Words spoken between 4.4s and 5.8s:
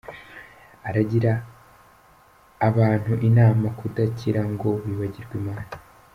ngo bibagirwe Imana.